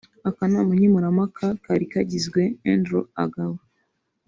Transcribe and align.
Akanama 0.29 0.71
nkemurampaka 0.77 1.45
kari 1.63 1.85
kagizwe 1.91 2.41
Andrew 2.71 3.03
Agaba 3.23 3.57